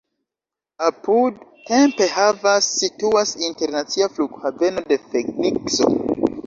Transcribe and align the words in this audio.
Apud 0.87 1.33
Tempe 1.67 2.07
havas 2.15 2.65
situas 2.81 3.37
internacia 3.49 4.11
flughaveno 4.19 4.89
de 4.93 5.01
Fenikso. 5.13 5.97